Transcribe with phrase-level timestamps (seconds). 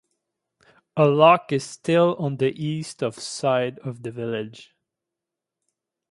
[0.97, 4.73] A lock is still on the east of side of the village.